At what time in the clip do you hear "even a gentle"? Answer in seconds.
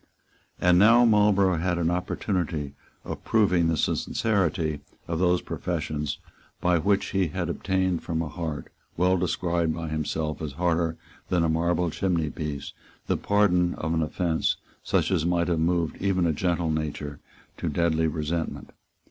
16.01-16.71